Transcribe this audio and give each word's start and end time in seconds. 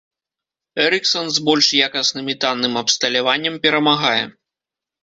Эрыксан, 0.85 1.27
з 1.35 1.43
больш 1.49 1.67
якасным 1.89 2.25
і 2.35 2.37
танным 2.47 2.73
абсталяваннем, 2.85 3.63
перамагае. 3.69 4.19